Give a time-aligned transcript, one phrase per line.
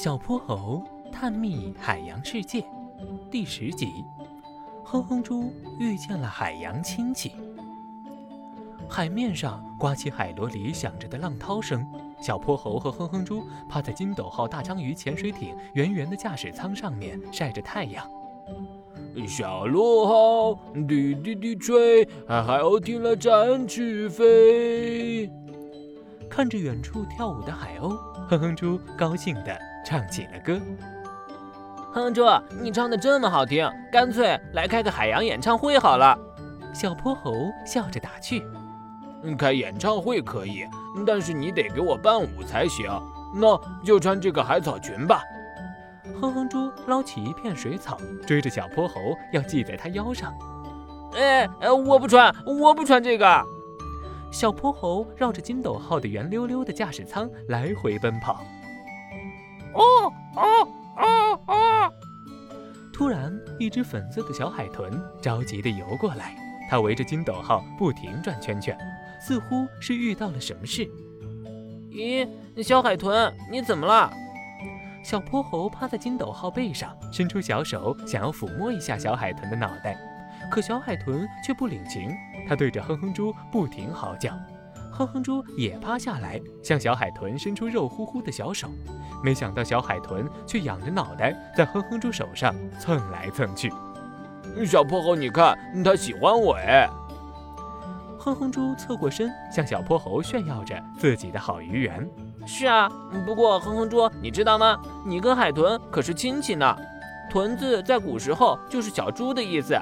[0.00, 2.64] 小泼猴探秘海洋世界
[3.32, 4.04] 第十集：
[4.84, 7.32] 哼哼猪遇见了海洋亲戚。
[8.88, 11.84] 海面上刮起海螺里响着的浪涛声。
[12.20, 18.08] 小泼猴和哼哼猪趴在金斗号大章鱼潜水艇圆圆的驾驶舱上面晒着太阳。
[19.26, 25.28] 小螺号滴滴滴吹，海鸥听了展翅飞。
[26.30, 27.96] 看着远处跳舞的海鸥，
[28.28, 30.60] 哼哼猪高兴地唱起了歌。
[31.92, 32.24] 哼哼猪，
[32.62, 36.16] 你唱的这么好听，干脆来开个海洋演唱会好了。
[36.74, 38.46] 小泼猴笑着打趣
[39.38, 40.64] ：“开演唱会可以，
[41.06, 42.86] 但是你得给我伴舞才行。
[43.34, 45.22] 那就穿这个海草裙吧。”
[46.20, 48.94] 哼哼猪捞起一片水草，追着小泼猴
[49.32, 50.32] 要系在他腰上。
[51.16, 53.44] 哎哎，我不穿，我不穿这个。
[54.30, 58.42] 小泼猴绕着金斗号的圆溜溜的驾驶舱来回奔跑。
[60.38, 61.92] 哦哦哦哦！
[62.92, 66.36] 突然，一只粉色的小海豚着急地游过来，
[66.70, 68.76] 它围着金斗号不停转圈圈，
[69.20, 70.88] 似乎是遇到了什么事。
[71.90, 72.28] 咦，
[72.62, 74.12] 小海豚，你怎么了？
[75.04, 79.96] 小泼猴趴在金斗号背上，伸出小手想要抚摸一下小海豚的脑袋。
[80.50, 82.10] 可小海豚却不领情，
[82.48, 84.32] 它对着哼哼猪不停嚎叫。
[84.98, 88.68] 哼哼猪也趴下来，向小海豚伸出肉乎乎的小手。
[89.22, 93.72] 没想到小海豚却仰着脑袋，在哼哼猪手上蹭来蹭去。
[94.66, 96.88] 小泼猴，你看，它喜欢我哎！
[98.18, 102.04] 哼哼猪侧过身，向小泼猴炫耀着自己的好鱼缘。
[102.44, 102.90] 是啊，
[103.24, 104.80] 不过哼哼猪，你知道吗？
[105.06, 106.76] 你跟海豚可是亲戚呢。
[107.30, 109.78] 豚字在古时候就是小猪的意思。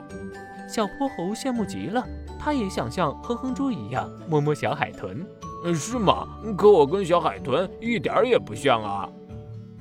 [0.69, 2.07] 小泼猴羡慕极了，
[2.47, 5.27] 他也想像哼哼猪一样摸摸小海豚。
[5.65, 6.29] 嗯，是吗？
[6.57, 9.09] 可我跟小海豚一点也不像啊。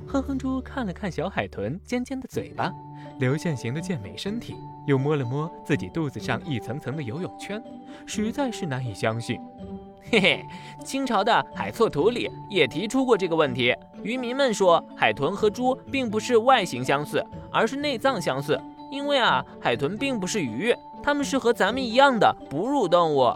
[0.08, 2.74] 哼哼猪看了看小海豚尖尖的嘴巴、
[3.20, 4.56] 流线型的健美身体，
[4.88, 7.62] 又摸了摸自己肚子上一层层的游泳圈，
[8.08, 9.40] 实在是难以相信。
[10.10, 10.46] 嘿嘿，
[10.84, 13.76] 清朝的《海错图》里也提出过这个问题。
[14.02, 18.60] 渔民们说，海豚和猪并不是外形相似，而是内脏相似。
[18.92, 20.74] 因为啊，海豚并不是鱼，
[21.06, 23.32] 它们是和咱们一样的哺乳动物。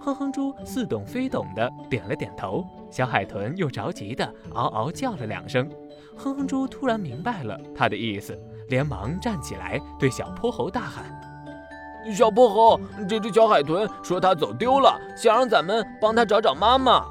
[0.00, 5.68] 哼哼猪似懂非懂的点了点头，小海豚又着急的嗷嗷叫了两声。
[6.16, 8.34] 哼哼猪突然明白了他的意思，
[8.70, 11.04] 连忙站起来对小泼猴大喊
[12.16, 17.04] ：“小泼猴，这只小海豚说它走丢了，想让咱们帮它找找妈妈。”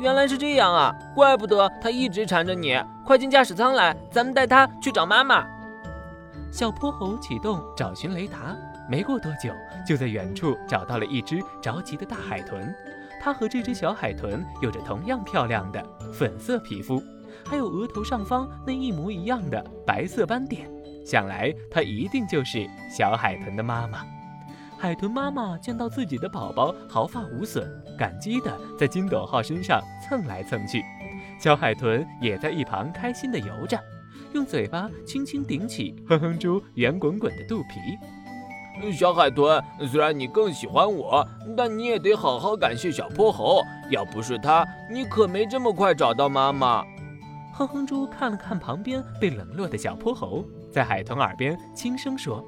[0.00, 2.78] 原来是这样啊，怪不得它一直缠着你。
[3.06, 5.46] 快进驾驶舱来，咱们带它去找妈妈。
[6.50, 8.56] 小泼猴启动找寻雷达，
[8.88, 9.54] 没过多久，
[9.86, 12.74] 就在远处找到了一只着急的大海豚。
[13.22, 17.02] 它和这只小海豚有着同样漂亮的粉色皮肤，
[17.46, 20.68] 还有额头上方那一模一样的白色斑点。
[21.06, 24.04] 想来，它一定就是小海豚的妈妈。
[24.76, 30.82] 海豚妈妈见到自己的宝宝毫发无损，感激地在金斗号身上蹭来蹭去。
[31.38, 33.78] 小海豚也在一旁开心地游着。
[34.32, 38.92] 用嘴巴轻轻顶起哼哼猪圆滚滚的肚皮。
[38.92, 43.60] 小海豚，虽然你更喜欢我，但你也得好好感谢小泼猴。
[43.90, 46.82] 要不是他，你可没这么快找到妈妈。
[47.52, 52.42] 哼哼猪看了看旁边被冷落的小泼猴，在海豚耳边轻声说：“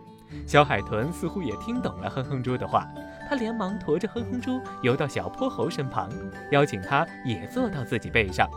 [0.46, 2.88] 小海豚似乎也听懂了哼哼猪的话，
[3.28, 6.08] 他连忙驮着哼哼猪游到小泼猴身旁，
[6.50, 8.48] 邀请他也坐到自己背上。”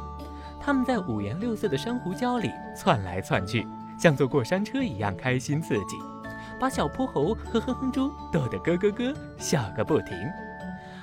[0.66, 3.68] 他们在五颜六色的珊瑚礁里窜来窜去，
[4.00, 5.96] 像坐过山车一样开心刺激，
[6.60, 10.18] 把小泼猴和哼哼猪逗得咯咯咯笑个不停。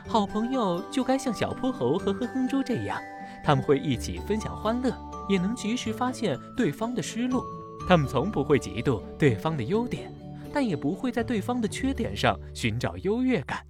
[0.08, 3.00] 好朋友就该像小泼猴和哼哼猪这样，
[3.44, 4.92] 他们会一起分享欢乐，
[5.28, 7.44] 也能及时发现对方的失落。
[7.88, 10.12] 他们从不会嫉妒对方的优点，
[10.52, 13.60] 但也不会在对方的缺点上寻找优越感。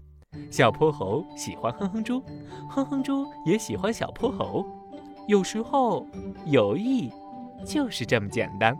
[0.51, 2.23] 小泼猴喜欢哼哼猪，
[2.71, 4.65] 哼哼猪也喜欢小泼猴。
[5.27, 6.07] 有时候，
[6.47, 7.11] 友谊
[7.65, 8.77] 就是这么简单。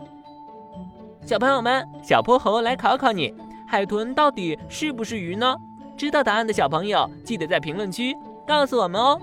[1.25, 3.33] 小朋友们，小泼猴来考考你：
[3.67, 5.55] 海豚到底是不是鱼呢？
[5.95, 9.19] 知道答案的小朋友，记得在评论区告诉我们哦。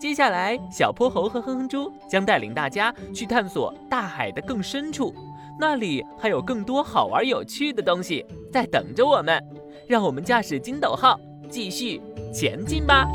[0.00, 5.14] 接下来，小泼猴和哼哼猪将带领大家去探索大海的更深处，
[5.60, 9.42] 那里还有更多好玩有趣的东西在等着我们。
[9.86, 11.18] 让我们驾驶金斗号
[11.48, 12.00] 继续
[12.32, 13.08] 前进吧！